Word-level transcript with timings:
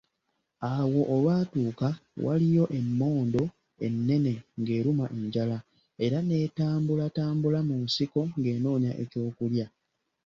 Awo 0.71 1.01
olwatuuka, 1.13 1.89
waliyo 2.25 2.63
emmondo 2.79 3.43
ennene 3.85 4.33
ng'erumwa 4.59 5.05
enjala, 5.17 5.57
era 6.05 6.17
n'etambula 6.23 7.05
tambula 7.17 7.59
mu 7.69 7.75
nsiko 7.85 8.21
ng'enoonya 8.39 8.91
eky'okulya. 9.03 9.65